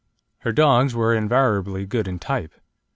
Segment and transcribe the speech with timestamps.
[0.39, 2.55] Her dogs were invariably good in type.